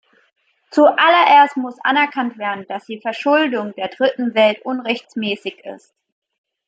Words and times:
Zuallererst 0.71 1.57
muss 1.57 1.77
anerkannt 1.83 2.39
werden, 2.39 2.65
dass 2.67 2.87
die 2.87 2.99
Verschuldung 2.99 3.75
der 3.75 3.89
Dritten 3.89 4.33
Welt 4.33 4.59
unrechtmäßig 4.63 5.59
ist. 5.63 5.93